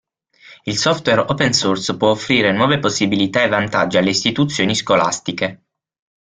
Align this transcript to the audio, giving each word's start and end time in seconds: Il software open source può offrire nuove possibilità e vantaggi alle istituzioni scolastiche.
Il 0.63 0.77
software 0.79 1.19
open 1.29 1.53
source 1.53 1.95
può 1.95 2.09
offrire 2.09 2.51
nuove 2.51 2.79
possibilità 2.79 3.43
e 3.43 3.47
vantaggi 3.49 3.97
alle 3.97 4.09
istituzioni 4.09 4.73
scolastiche. 4.73 5.65